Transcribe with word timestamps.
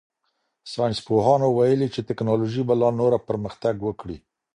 ساینس 0.71 0.99
پوهانو 1.07 1.47
ویلي 1.57 1.87
چې 1.95 2.01
تکنالوژي 2.09 2.63
به 2.67 2.75
لا 2.81 2.89
نوره 2.99 3.19
پرمختګ 3.29 3.75
وکړي. 3.83 4.17